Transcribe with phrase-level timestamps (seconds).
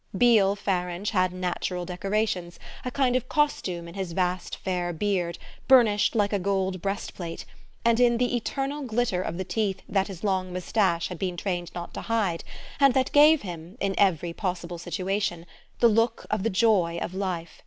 [0.17, 6.15] Beale Farange had natural decorations, a kind of costume in his vast fair beard, burnished
[6.15, 7.45] like a gold breastplate,
[7.85, 11.69] and in the eternal glitter of the teeth that his long moustache had been trained
[11.75, 12.43] not to hide
[12.79, 15.45] and that gave him, in every possible situation,
[15.81, 17.59] the look of the joy of life.